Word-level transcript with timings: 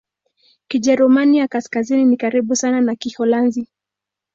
Kijerumani 0.67 1.37
ya 1.37 1.47
Kaskazini 1.47 2.05
ni 2.05 2.17
karibu 2.17 2.55
sana 2.55 2.81
na 2.81 2.95
Kiholanzi. 2.95 3.67